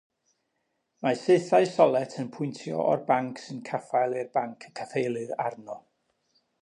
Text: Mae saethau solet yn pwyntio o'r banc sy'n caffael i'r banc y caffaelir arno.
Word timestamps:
Mae 1.07 1.17
saethau 1.23 1.67
solet 1.73 2.15
yn 2.23 2.31
pwyntio 2.37 2.79
o'r 2.93 3.03
banc 3.11 3.43
sy'n 3.43 3.61
caffael 3.69 4.17
i'r 4.23 4.33
banc 4.39 4.67
y 4.71 4.73
caffaelir 4.81 5.37
arno. 5.47 5.79